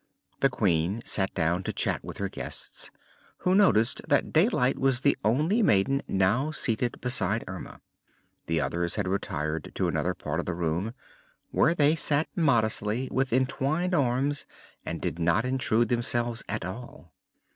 [0.39, 2.89] The Queen sat down to chat with her guests,
[3.45, 7.81] who noticed that Daylight was the only maiden now seated beside Erma.
[8.47, 10.95] The others had retired to another part of the room,
[11.51, 14.47] where they sat modestly with entwined arms
[14.83, 17.13] and did not intrude themselves at all.